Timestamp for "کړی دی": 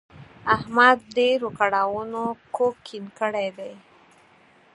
3.19-3.73